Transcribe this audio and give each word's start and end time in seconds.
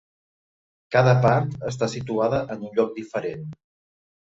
Cada 0.95 1.13
part 1.27 1.53
està 1.75 1.91
situada 1.95 2.43
en 2.57 2.67
un 2.67 2.77
lloc 2.81 2.95
diferent. 3.01 3.51